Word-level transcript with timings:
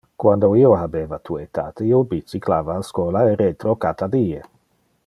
Quando 0.21 0.47
io 0.61 0.71
habeva 0.77 1.19
tu 1.29 1.37
etate, 1.41 1.85
io 1.91 2.01
bicyclava 2.15 2.73
al 2.79 2.83
schola 2.89 3.25
e 3.35 3.39
retro 3.45 3.79
cata 3.87 4.11
die. 4.17 4.43